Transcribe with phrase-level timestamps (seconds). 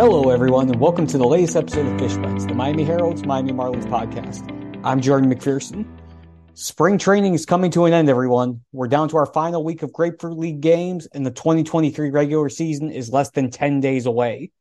[0.00, 3.52] Hello, everyone, and welcome to the latest episode of Fish Bytes, the Miami Herald's Miami
[3.52, 4.50] Marlins podcast.
[4.82, 5.84] I'm Jordan McPherson.
[6.54, 8.62] Spring training is coming to an end, everyone.
[8.72, 12.90] We're down to our final week of Grapefruit League games, and the 2023 regular season
[12.90, 14.52] is less than 10 days away.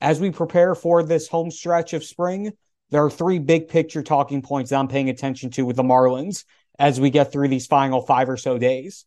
[0.00, 2.52] As we prepare for this home stretch of spring,
[2.88, 6.46] there are three big picture talking points I'm paying attention to with the Marlins
[6.78, 9.04] as we get through these final five or so days.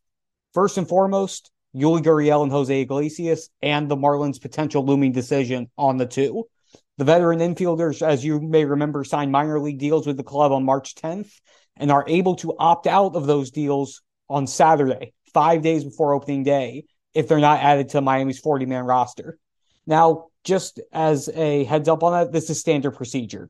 [0.54, 5.98] First and foremost, Yuli Gurriel and Jose Iglesias, and the Marlins' potential looming decision on
[5.98, 6.46] the two.
[6.98, 10.66] The veteran infielders, as you may remember, signed minor league deals with the club on
[10.66, 11.32] March 10th
[11.78, 16.44] and are able to opt out of those deals on Saturday, five days before opening
[16.44, 19.40] day, if they're not added to Miami's 40 man roster.
[19.88, 23.50] Now, just as a heads up on that, this is standard procedure.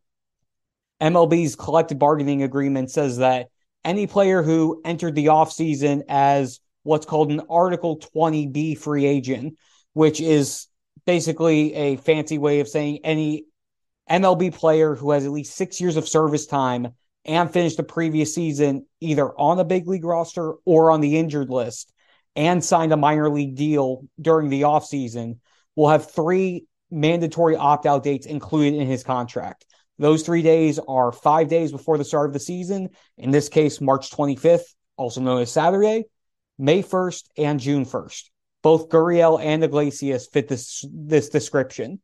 [1.01, 3.47] MLB's collective bargaining agreement says that
[3.83, 9.57] any player who entered the offseason as what's called an Article 20B free agent,
[9.93, 10.67] which is
[11.05, 13.45] basically a fancy way of saying any
[14.09, 16.89] MLB player who has at least six years of service time
[17.25, 21.49] and finished the previous season either on a big league roster or on the injured
[21.49, 21.91] list
[22.35, 25.37] and signed a minor league deal during the offseason
[25.75, 29.65] will have three mandatory opt out dates included in his contract.
[29.97, 33.81] Those three days are five days before the start of the season, in this case,
[33.81, 34.63] March 25th,
[34.95, 36.05] also known as Saturday,
[36.59, 38.29] May 1st, and June 1st.
[38.61, 42.01] Both Gurriel and Iglesias fit this, this description.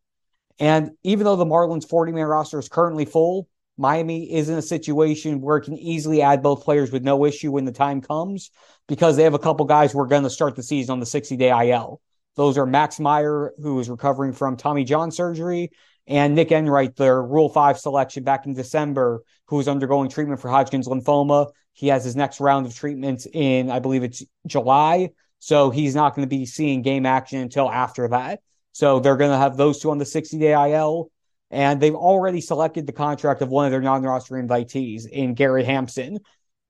[0.58, 4.62] And even though the Marlins 40 man roster is currently full, Miami is in a
[4.62, 8.52] situation where it can easily add both players with no issue when the time comes
[8.88, 11.06] because they have a couple guys who are going to start the season on the
[11.06, 12.00] 60 day IL.
[12.36, 15.72] Those are Max Meyer, who is recovering from Tommy John surgery,
[16.08, 20.50] and Nic Enright, their Rule 5 selection back in December, who is undergoing treatment for
[20.50, 21.52] Hodgkin's lymphoma.
[21.76, 25.10] He has his next round of treatments in, I believe it's July.
[25.40, 28.40] So he's not going to be seeing game action until after that.
[28.72, 31.12] So they're going to have those two on the 60 day IL.
[31.52, 35.66] And they've already selected the contract of one of their non roster invitees in Garrett
[35.66, 36.20] Hampson,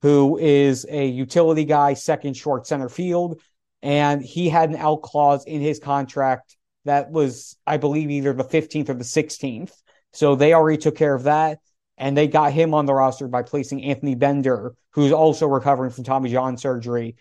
[0.02, 3.40] who is a utility guy, second short center field.
[3.84, 8.44] And he had an out clause in his contract that was, I believe, either the
[8.44, 9.72] 15th or the 16th.
[10.14, 11.60] So they already took care of that.
[11.98, 16.04] And they got him on the roster by placing Anthony Bender, who's also recovering from
[16.04, 17.16] Tommy John surgery,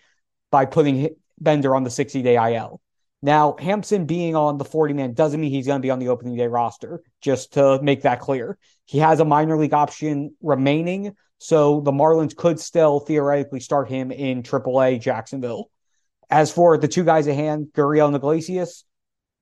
[0.51, 2.81] by putting Bender on the 60 day IL.
[3.21, 6.09] Now, Hampson being on the 40 man doesn't mean he's going to be on the
[6.09, 8.57] opening day roster, just to make that clear.
[8.85, 14.11] He has a minor league option remaining, so the Marlins could still theoretically start him
[14.11, 15.71] in AAA Jacksonville.
[16.29, 18.83] As for the two guys at hand, Gurriel and Iglesias,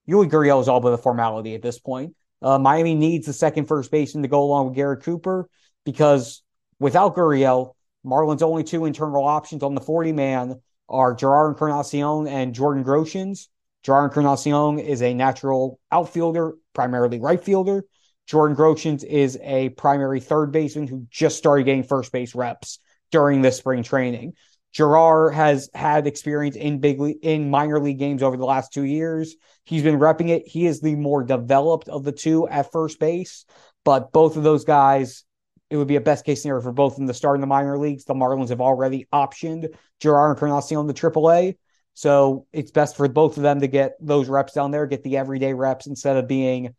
[0.07, 2.15] Yuli Gurriel is all but a formality at this point.
[2.43, 5.49] Uh, Miami needs the second first baseman to go along with Garrett Cooper
[5.85, 6.43] because
[6.79, 7.73] without Gurriel,
[8.05, 13.47] Marlins' only two internal options on the 40 man are Jerar Encarnacion and Jordan Groshans.
[13.85, 17.85] Jerar Encarnacion is a natural outfielder, primarily right fielder.
[18.27, 22.79] Jordan Groshans is a primary third baseman who just started getting first base reps
[23.11, 24.33] during this spring training.
[24.73, 29.35] Jerar has had experience in big in minor league games over the last two years.
[29.65, 30.47] He's been repping it.
[30.47, 33.45] He is the more developed of the two at first base,
[33.85, 35.25] but both of those guys,
[35.69, 37.77] it would be a best case scenario for both them to start in the minor
[37.77, 38.05] leagues.
[38.05, 39.67] The Marlins have already optioned
[39.99, 41.55] Gerard and Jerar Encarnacion to AAA.
[41.93, 45.17] So it's best for both of them to get those reps down there, get the
[45.17, 46.73] everyday reps instead of being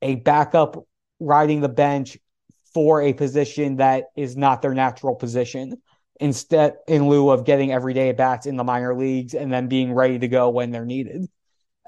[0.00, 0.76] a backup
[1.18, 2.18] riding the bench
[2.72, 5.76] for a position that is not their natural position
[6.20, 9.92] instead in lieu of getting everyday at bats in the minor leagues and then being
[9.92, 11.28] ready to go when they're needed.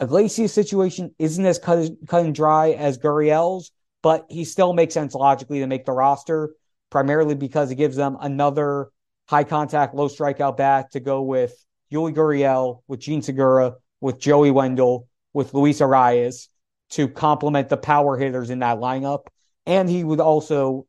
[0.00, 3.70] Iglesias' situation isn't as cut, cut and dry as Gurriel's,
[4.02, 6.54] but he still makes sense logically to make the roster,
[6.90, 8.90] primarily because it gives them another
[9.28, 11.54] high contact, low strikeout bat to go with
[11.92, 16.48] Yuli Gurriel, with Jean Segura, with Joey Wendle, with Luis Arraez
[16.90, 19.26] to complement the power hitters in that lineup.
[19.66, 20.86] And he would also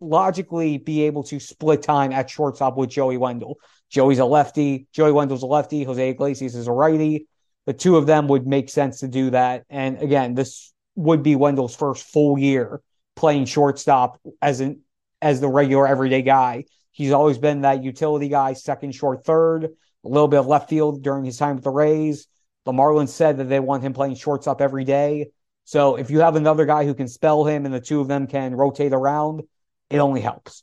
[0.00, 3.58] logically be able to split time at shortstop with Joey Wendle.
[3.90, 7.26] Joey's a lefty, Joey Wendle's a lefty, Jose Iglesias is a righty.
[7.66, 9.64] The two of them would make sense to do that.
[9.68, 12.80] And again, this would be Wendle's first full year
[13.16, 14.80] playing shortstop as an
[15.22, 16.64] as the regular everyday guy.
[16.92, 21.02] He's always been that utility guy, second, short, third, a little bit of left field
[21.02, 22.26] during his time with the Rays.
[22.64, 25.30] The Marlins said that they want him playing shortstop every day.
[25.64, 28.26] So if you have another guy who can spell him and the two of them
[28.26, 29.42] can rotate around,
[29.90, 30.62] it only helps.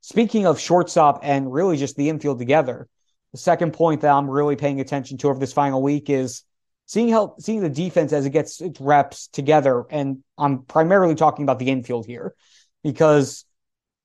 [0.00, 2.88] Speaking of shortstop and really just the infield together,
[3.32, 6.44] the second point that I'm really paying attention to over this final week is
[6.86, 9.84] seeing how seeing the defense as it gets its reps together.
[9.90, 12.34] And I'm primarily talking about the infield here
[12.82, 13.44] because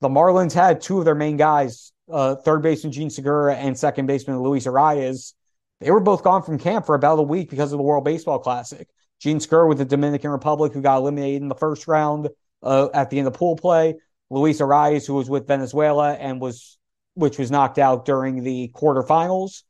[0.02, 4.06] the Marlins had two of their main guys, uh, third baseman Jean Segura and second
[4.06, 5.34] baseman Luis Arraez.
[5.80, 8.40] They were both gone from camp for about a week because of the World Baseball
[8.40, 8.88] Classic.
[9.20, 12.30] Jean Segura with the Dominican Republic, who got eliminated in the first round
[12.62, 13.96] uh, at the end of pool play.
[14.34, 16.78] Luis Arraez, who was with Venezuela and was
[17.16, 19.62] which was knocked out during the quarterfinals.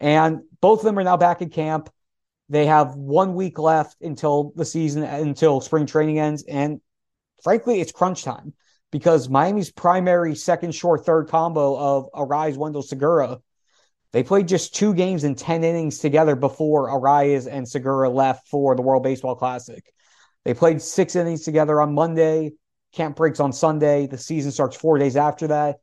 [0.00, 1.90] And both of them are now back in camp.
[2.48, 6.44] They have one week left until the season, until spring training ends.
[6.48, 6.80] And
[7.44, 8.54] frankly, it's crunch time
[8.90, 13.38] because Miami's primary second short third combo of Arraez, Wendle, Segura,
[14.12, 18.74] they played just two games in 10 innings together before Arraez and Segura left for
[18.74, 19.84] the World Baseball Classic.
[20.44, 22.52] They played six innings together on Monday.
[22.98, 24.08] Camp breaks on Sunday.
[24.08, 25.76] The season starts four days after that.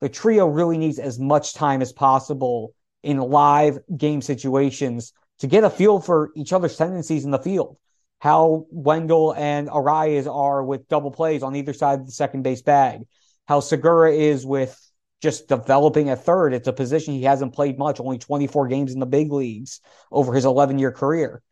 [0.00, 5.64] The trio really needs as much time as possible in live game situations to get
[5.64, 7.76] a feel for each other's tendencies in the field
[8.20, 12.62] how Wendle and Arraez are with double plays on either side of the second base
[12.62, 13.02] bag,
[13.48, 14.78] how Segura is with
[15.20, 16.54] just developing a third.
[16.54, 19.80] It's a position he hasn't played much, only 24 games in the big leagues
[20.10, 21.42] over his 11 year career.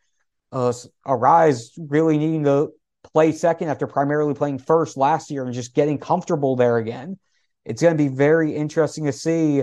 [0.53, 0.73] Uh,
[1.07, 2.71] Arraez really needing to
[3.03, 7.19] play second after primarily playing first last year and just getting comfortable there again.
[7.65, 9.63] It's going to be very interesting to see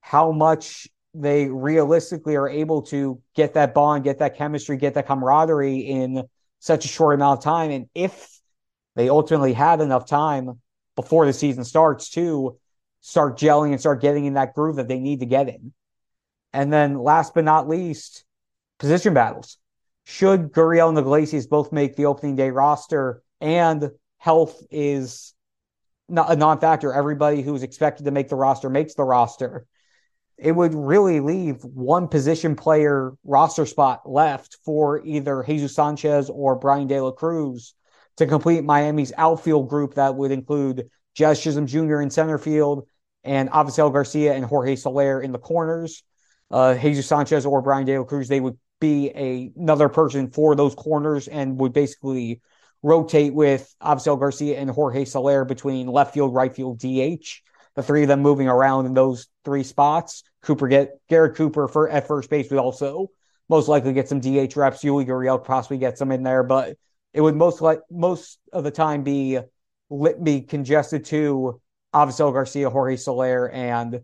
[0.00, 5.06] how much they realistically are able to get that bond, get that chemistry, get that
[5.06, 6.24] camaraderie in
[6.58, 7.70] such a short amount of time.
[7.70, 8.28] And if
[8.94, 10.60] they ultimately had enough time
[10.94, 12.58] before the season starts to
[13.00, 15.72] start gelling and start getting in that groove that they need to get in.
[16.52, 18.24] And then last but not least,
[18.78, 19.58] position battles.
[20.06, 25.34] Should Gurriel and Iglesias both make the opening day roster and health is
[26.08, 26.92] not a non-factor.
[26.92, 29.66] Everybody who's expected to make the roster makes the roster
[30.38, 36.56] it would really leave one position player roster spot left for either Jesus Sanchez or
[36.56, 37.74] Bryan De La Cruz
[38.18, 42.00] to complete Miami's outfield group that would include Jazz Chisholm Jr.
[42.00, 42.86] in center field
[43.24, 46.02] and Avisail Garcia and Jorge Soler in the corners.
[46.50, 50.54] Uh, Jesus Sanchez or Bryan De La Cruz, they would be a, another person for
[50.54, 52.40] those corners and would basically
[52.82, 57.40] rotate with Avisail Garcia and Jorge Soler between left field, right field, DH
[57.76, 60.24] the three of them moving around in those three spots.
[60.42, 63.10] Cooper get Garrett Cooper for at first base would also
[63.48, 64.82] most likely get some DH reps.
[64.82, 66.76] Yuli Gurriel possibly get some in there, but
[67.12, 69.38] it would most like most of the time be
[70.22, 71.60] be congested to
[71.94, 74.00] Avisail Garcia, Jorge Soler, and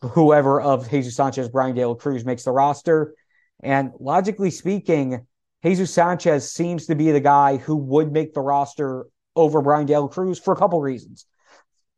[0.00, 3.14] whoever of Jesus Sanchez, Bryan De La Cruz makes the roster.
[3.62, 5.26] And logically speaking,
[5.62, 9.98] Jesus Sanchez seems to be the guy who would make the roster over Bryan De
[9.98, 11.26] La Cruz for a couple reasons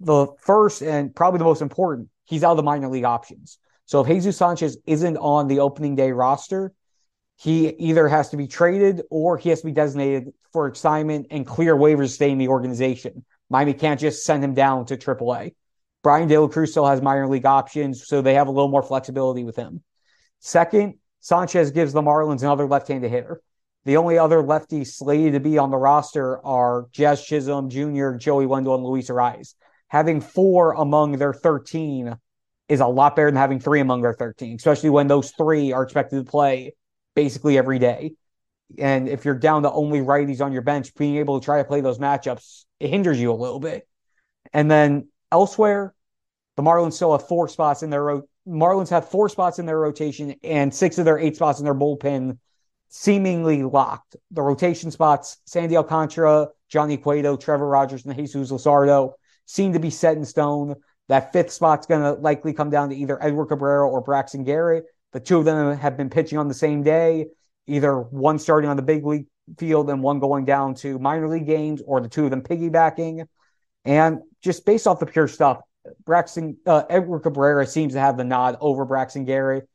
[0.02, 3.58] the first and probably the most important, he's out of the minor league options.
[3.86, 6.72] So if Jesus Sanchez isn't on the opening day roster,
[7.36, 11.46] he either has to be traded or he has to be designated for assignment and
[11.46, 13.24] clear waivers to stay in the organization.
[13.48, 15.54] Miami can't just send him down to AAA.
[16.02, 18.82] Bryan De La Cruz still has minor league options, so they have a little more
[18.82, 19.82] flexibility with him.
[20.40, 23.40] Second, Sanchez gives the Marlins another left-handed hitter.
[23.84, 28.46] The only other lefty slated to be on the roster are Jazz Chisholm Jr., Joey
[28.46, 29.54] Wendle, and Luis Arraez
[29.92, 32.16] having four among their 13
[32.68, 35.82] is a lot better than having three among their 13, especially when those three are
[35.82, 36.74] expected to play
[37.14, 38.14] basically every day.
[38.78, 41.64] And if you're down to only righties on your bench, being able to try to
[41.64, 43.86] play those matchups, it hinders you a little bit.
[44.54, 45.94] And then elsewhere,
[46.56, 48.02] the Marlins still have four spots in their
[48.46, 51.74] Marlins have four spots in their rotation and six of their eight spots in their
[51.74, 52.38] bullpen
[52.88, 54.16] seemingly locked.
[54.30, 59.12] The rotation spots, Sandy Alcantara, Johnny Cueto, Trevor Rogers, and Jesus Luzardo
[59.46, 60.74] seem to be set in stone.
[61.08, 64.84] That fifth spot's going to likely come down to either Edward Cabrera or Braxton Garrett.
[65.12, 67.26] The two of them have been pitching on the same day,
[67.66, 69.26] either one starting on the big league
[69.58, 73.26] field and one going down to minor league games, or the two of them piggybacking.
[73.84, 75.60] And just based off the pure stuff,
[76.04, 79.68] Braxton uh, Edward Cabrera seems to have the nod over Braxton Garrett.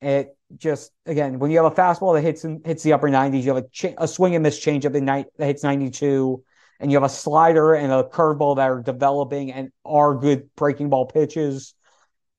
[0.00, 3.54] It just again when you have a fastball that hits hits the upper 90s, you
[3.54, 6.42] have a, ch- a swing and miss changeup in night that hits 92
[6.80, 10.90] and you have a slider and a curveball that are developing and are good breaking
[10.90, 11.74] ball pitches.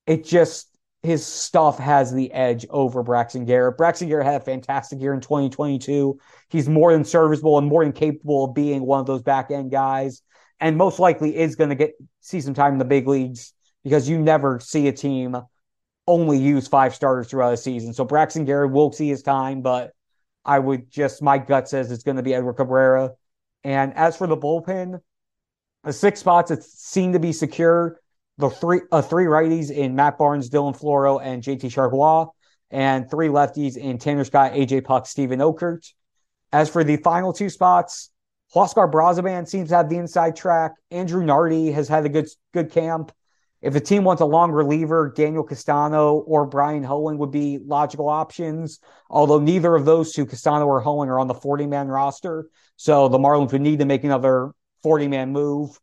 [0.05, 0.67] It just
[1.01, 3.77] his stuff has the edge over Braxton Garrett.
[3.77, 6.17] Braxton Garrett had a fantastic year in 2022.
[6.49, 9.69] He's more than serviceable and more than capable of being one of those back end
[9.69, 10.21] guys,
[10.63, 13.53] and most likely is going to get see some time in the big leagues
[13.83, 15.35] because you never see a team
[16.07, 17.93] only use five starters throughout a season.
[17.93, 19.91] So Braxton Garrett will see his time, but
[20.45, 23.11] I would just my gut says it's going to be Edward Cabrera.
[23.65, 25.01] And as for the bullpen,
[25.83, 27.99] the six spots that seem to be secure,
[28.37, 32.29] the three uh, three righties in Matt Barnes, Dylan Floro, and JT Chargois,
[32.71, 35.91] and three lefties in Tanner Scott, AJ Puk, Steven Okert.
[36.53, 38.11] As for the final two spots,
[38.53, 40.73] Huascar Brazoban seems to have the inside track.
[40.91, 43.11] Andrew Nardi has had a good good camp.
[43.61, 48.09] If the team wants a long reliever, Daniel Castano or Bryan Hoeing would be logical
[48.09, 48.79] options.
[49.09, 52.49] Although neither of those two, Castano or Hoeing, are on the 40 man roster.
[52.75, 54.51] So the Marlins would need to make another
[54.83, 55.79] 40 man move.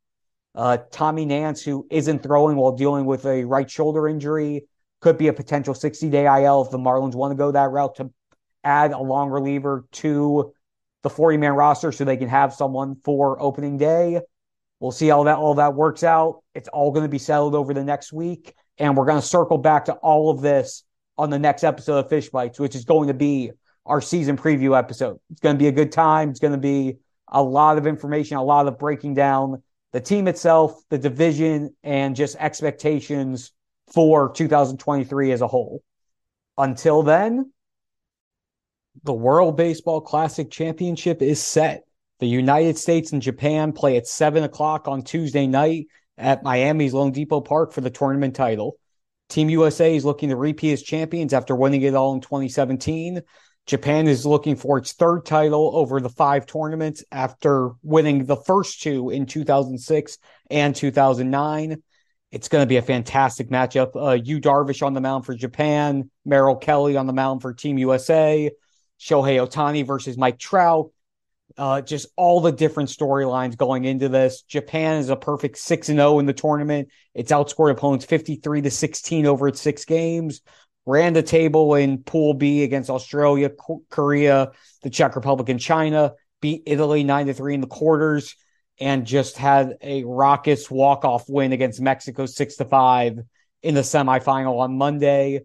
[0.54, 4.66] Uh, Tommy Nance, who isn't throwing while dealing with a right shoulder injury,
[5.00, 7.96] could be a potential 60 day IL if the Marlins want to go that route
[7.96, 8.10] to
[8.62, 10.52] add a long reliever to
[11.02, 14.21] the 40 man roster so they can have someone for opening day.
[14.80, 16.42] We'll see how that all that works out.
[16.54, 18.54] It's all going to be settled over the next week.
[18.78, 20.85] And we're going to circle back to all of this
[21.19, 23.50] on the next episode of Fish Bytes, which is going to be
[23.85, 25.19] our season preview episode.
[25.30, 26.30] It's going to be a good time.
[26.30, 26.97] It's going to be
[27.28, 32.14] a lot of information, a lot of breaking down the team itself, the division, and
[32.14, 33.52] just expectations
[33.92, 35.83] for 2023 as a whole.
[36.57, 37.52] Until then,
[39.02, 41.85] the World Baseball Classic Championship is set.
[42.18, 45.87] The United States and Japan play at 7 o'clock on Tuesday night
[46.18, 48.76] at Miami's loanDepot Park for the tournament title.
[49.30, 53.23] Team USA is looking to repeat as champions after winning it all in 2017.
[53.66, 58.82] Japan is looking for its third title over the five tournaments after winning the first
[58.82, 60.18] two in 2006
[60.50, 61.82] and 2009.
[62.32, 63.90] It's going to be a fantastic matchup.
[63.94, 67.78] Uh, Yu Darvish on the mound for Japan, Merrill Kelly on the mound for Team
[67.78, 68.50] USA,
[69.00, 70.92] Shohei Ohtani versus Mike Trout.
[71.59, 74.42] Uh, just all the different storylines going into this.
[74.42, 76.88] Japan is a perfect 6 and 0 in the tournament.
[77.14, 80.42] It's outscored opponents 53 to 16 over its six games
[80.87, 83.50] ran the table in Pool B against Australia,
[83.90, 84.52] Korea,
[84.83, 86.14] the Czech Republic, and China.
[86.40, 88.35] Beat Italy nine to three in the quarters,
[88.80, 93.19] and just had a raucous walk off win against Mexico six to five
[93.62, 95.42] in the semifinal on Monday.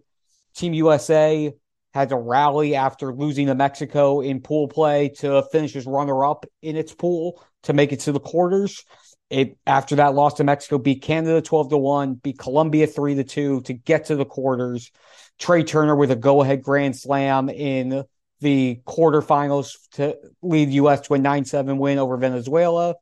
[0.54, 1.52] Team USA
[1.96, 6.44] had to rally after losing to Mexico in pool play to finish as runner up
[6.60, 8.84] in its pool to make it to the quarters.
[9.30, 13.24] It after that loss to Mexico beat Canada 12 to 1, beat Colombia 3 to
[13.24, 14.92] 2 to get to the quarters.
[15.38, 18.04] Trea Turner with a go ahead grand slam in
[18.40, 21.00] the quarterfinals to lead U.S.
[21.08, 22.94] to a 9 7 win over Venezuela.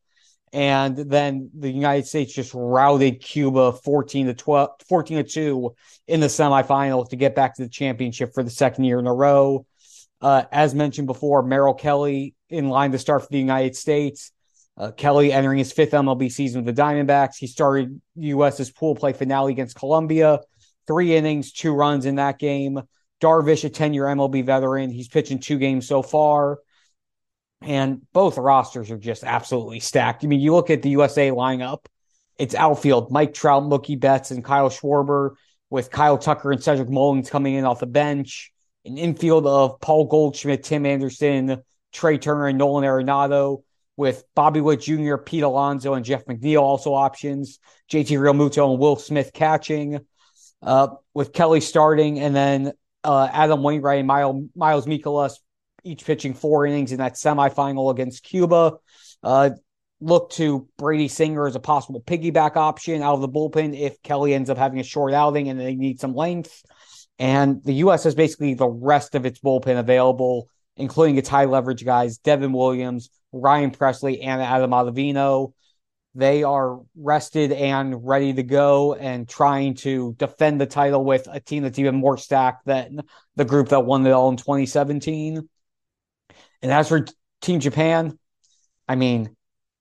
[0.55, 5.75] And then the United States just routed Cuba 14 to 12, 14 to 2
[6.07, 9.13] in the semifinals to get back to the championship for the second year in a
[9.13, 9.67] row.
[10.21, 14.31] Uh, as mentioned before, Merrill Kelly in line to start for the United States.
[14.77, 17.37] Uh, Kelly entering his fifth MLB season with the Diamondbacks.
[17.37, 20.41] He started US's pool play finale against Colombia
[20.87, 22.81] three innings, two runs in that game.
[23.21, 26.59] Darvish, a 10 year MLB veteran, he's pitching two games so far.
[27.65, 30.23] And both rosters are just absolutely stacked.
[30.25, 31.87] I mean, you look at the USA lineup,
[32.39, 35.35] it's outfield Mike Trout, Mookie Betts, and Kyle Schwarber,
[35.71, 38.53] with Kyle Tucker and Cedric Mullins coming in off the bench.
[38.85, 43.63] An infield of Paul Goldschmidt, Tim Anderson, Trea Turner, and Nolan Arenado,
[43.97, 47.61] with Bobby Witt Jr., Pete Alonso, and Jeff McNeil also options.
[47.91, 50.01] JT Realmuto and Will Smith catching
[50.63, 52.73] uh, with Kelly starting, and then
[53.05, 55.39] uh, Adam Wainwright and Miles, Miles Mikolas
[55.85, 58.75] each pitching four innings in that semifinal against Cuba.
[59.23, 59.51] Uh,
[60.01, 64.35] look to Brady Singer as a possible piggyback option out of the bullpen if Kelly
[64.35, 66.63] ends up having a short outing and they need some length.
[67.19, 68.05] And the U.S.
[68.05, 73.11] has basically the rest of its bullpen available, including its high leverage guys, Devin Williams,
[73.33, 75.53] Ryan Pressly, and Adam Ottavino
[76.15, 81.41] they are rested and ready to go and trying to defend the title with a
[81.41, 83.01] team that's even more stacked than
[83.35, 85.49] the group that won it all in 2017.
[86.65, 87.05] And as for
[87.43, 88.19] Team Japan,
[88.89, 89.37] I mean,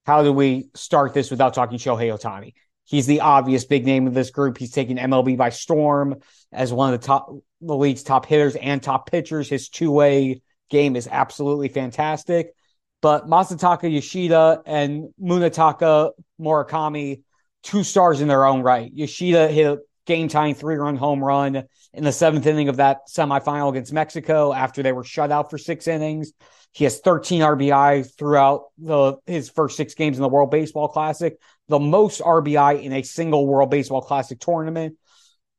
[0.06, 2.56] how do we start this without talking Shohei Ohtani?
[2.84, 4.58] He's the obvious big name of this group.
[4.58, 6.18] He's taking MLB by storm
[6.52, 9.48] as one of the top, the league's top hitters and top pitchers.
[9.48, 12.54] His two way game is absolutely fantastic.
[13.02, 17.22] But Masataka Yoshida and Munetaka Murakami,
[17.64, 18.92] two stars in their own right.
[18.94, 21.64] Yoshida hit a game tying three run home run
[21.94, 25.58] in the seventh inning of that semifinal against Mexico after they were shut out for
[25.58, 26.34] six innings.
[26.74, 31.38] He has 13 RBI throughout the his first six games in the World Baseball Classic,
[31.70, 34.98] the most RBI in a single World Baseball Classic tournament.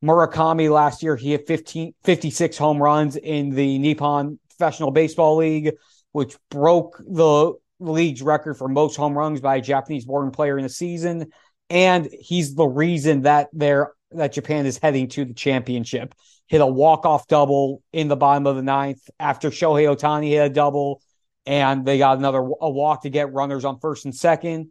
[0.05, 5.73] Murakami last year, he had 15, 56 home runs in the Nippon Professional Baseball League
[6.15, 10.65] which broke the league's record for most home runs by a Japanese born player in
[10.65, 11.27] a season.
[11.69, 16.15] And he's the reason that they're that Japan is heading to the championship.
[16.47, 20.49] Hit a walk-off double in the bottom of the ninth after Shohei Ohtani hit a
[20.51, 21.01] double,
[21.47, 24.69] and they got another a walk to get runners on first and second.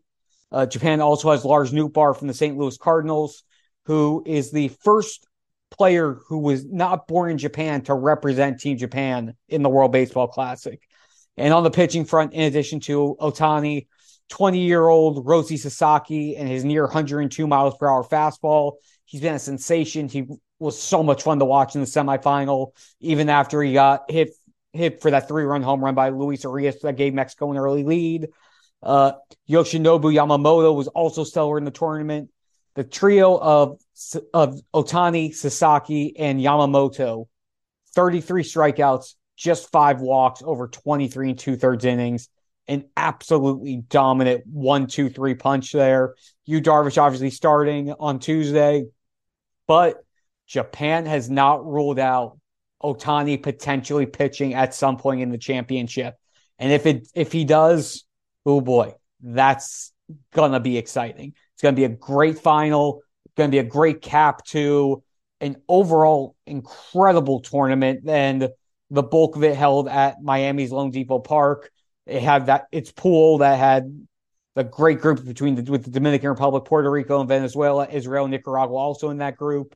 [0.51, 2.55] Uh, Japan also has Lars Nootbaar from the St.
[2.55, 3.43] Louis Cardinals,
[3.85, 5.25] who is the first
[5.71, 10.27] player who was not born in Japan to represent Team Japan in the World Baseball
[10.27, 10.79] Classic.
[11.37, 13.87] And on the pitching front, in addition to Ohtani,
[14.29, 18.73] 20 year old Roki Sasaki and his near 102 miles per hour fastball.
[19.05, 20.07] He's been a sensation.
[20.07, 20.25] He
[20.63, 24.31] was so much fun to watch in the semifinal, even after he got hit
[24.71, 27.83] hit for that three run home run by Luis Urias that gave Mexico an early
[27.83, 28.29] lead.
[28.81, 29.13] Uh,
[29.49, 32.29] Yoshinobu Yamamoto was also stellar in the tournament.
[32.75, 33.79] The trio of
[34.33, 37.27] of Ohtani, Sasaki, and Yamamoto,
[37.93, 42.29] 33 strikeouts, just five walks over 23 and two thirds innings.
[42.67, 46.15] An absolutely dominant one, two, three punch there.
[46.45, 48.85] Yu Darvish obviously starting on Tuesday,
[49.67, 50.03] but
[50.47, 52.37] Japan has not ruled out
[52.83, 56.15] Ohtani potentially pitching at some point in the championship.
[56.59, 58.03] And if it if he does,
[58.45, 59.93] oh boy, that's
[60.33, 61.33] gonna be exciting.
[61.53, 63.01] It's gonna be a great final.
[63.35, 65.03] Gonna be a great cap to
[65.39, 68.07] an overall incredible tournament.
[68.07, 68.49] And
[68.89, 71.71] the bulk of it held at Miami's loanDepot Park.
[72.05, 74.05] It had that its pool that had
[74.55, 78.75] the great group between the with the Dominican Republic, Puerto Rico, and Venezuela, Israel, Nicaragua
[78.75, 79.73] also in that group,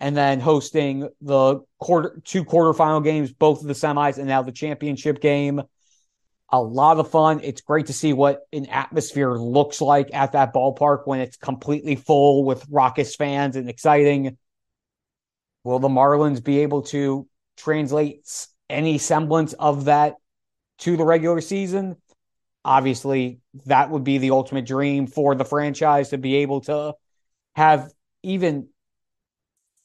[0.00, 4.52] and then hosting the quarter two quarterfinal games, both of the semis, and now the
[4.52, 5.62] championship game.
[6.52, 7.40] A lot of fun.
[7.44, 11.94] It's great to see what an atmosphere looks like at that ballpark when it's completely
[11.94, 14.36] full with raucous fans and exciting.
[15.62, 18.26] Will the Marlins be able to translate
[18.68, 20.14] any semblance of that
[20.78, 21.96] to the regular season?
[22.64, 26.94] Obviously, that would be the ultimate dream for the franchise to be able to
[27.54, 27.92] have
[28.22, 28.68] even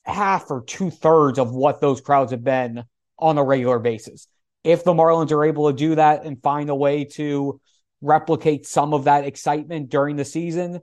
[0.06, 2.84] half or two thirds of what those crowds have been
[3.18, 4.28] on a regular basis.
[4.64, 7.60] If the Marlins are able to do that and find a way to
[8.02, 10.80] replicate some of that excitement during the season,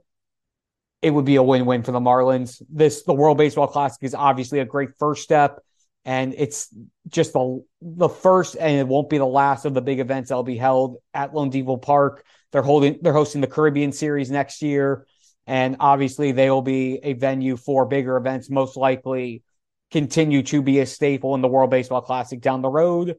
[1.01, 2.61] it would be a win-win for the Marlins.
[2.69, 5.59] This the World Baseball Classic is obviously a great first step,
[6.05, 6.73] and it's
[7.09, 10.43] just the the first, and it won't be the last of the big events that'll
[10.43, 12.25] be held at Lone loanDepot Park.
[12.51, 15.05] They're holding they're hosting the Caribbean Series next year,
[15.45, 18.49] and obviously they will be a venue for bigger events.
[18.49, 19.43] Most likely,
[19.91, 23.17] continue to be a staple in the World Baseball Classic down the road.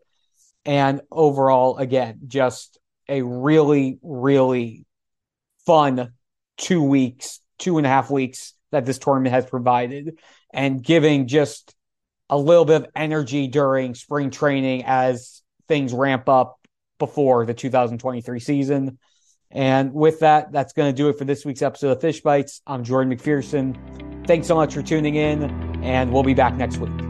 [0.65, 2.79] And overall, again, just
[3.09, 4.87] a really, really
[5.67, 6.13] fun
[6.57, 10.19] two weeks two and a half weeks that this tournament has provided
[10.53, 11.75] and giving just
[12.29, 16.59] a little bit of energy during spring training as things ramp up
[16.99, 18.99] before the 2023 season.
[19.55, 22.61] And with that, that's going to do it for this week's episode of Fish Bytes.
[22.67, 24.27] I'm Jordan McPherson.
[24.27, 25.45] Thanks so much for tuning in,
[25.85, 27.04] and we'll be back next week.